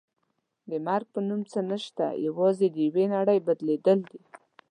[0.69, 4.19] د مرګ په نوم څه نشته یوازې د یوې نړۍ بدلېدل دي.